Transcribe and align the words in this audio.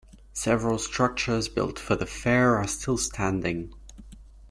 Several 0.33 0.79
structures 0.79 1.47
built 1.47 1.77
for 1.77 1.95
the 1.95 2.07
fair 2.07 2.57
are 2.57 2.65
still 2.65 2.97
standing. 2.97 3.71